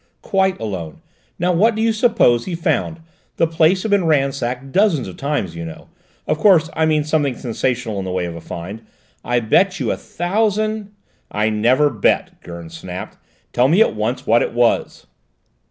"Quite 0.23 0.59
alone. 0.59 0.99
Now 1.37 1.51
what 1.51 1.75
do 1.75 1.81
you 1.83 1.93
suppose 1.93 2.45
he 2.45 2.55
found; 2.55 3.01
the 3.37 3.45
place 3.45 3.83
has 3.83 3.89
been 3.91 4.05
ransacked 4.05 4.71
dozens 4.71 5.07
of 5.07 5.15
times, 5.15 5.55
you 5.55 5.63
know; 5.63 5.89
of 6.25 6.39
course 6.39 6.71
I 6.73 6.87
mean 6.87 7.03
something 7.03 7.37
sensational 7.37 7.99
in 7.99 8.05
the 8.05 8.11
way 8.11 8.25
of 8.25 8.35
a 8.35 8.41
find. 8.41 8.81
I 9.23 9.39
bet 9.41 9.79
you 9.79 9.91
a 9.91 9.97
thousand" 9.97 10.91
"I 11.31 11.51
never 11.51 11.91
bet," 11.91 12.41
Gurn 12.41 12.71
snapped. 12.71 13.17
"Tell 13.53 13.67
me 13.67 13.79
at 13.81 13.93
once 13.95 14.25
what 14.25 14.41
it 14.41 14.53
was." 14.53 15.05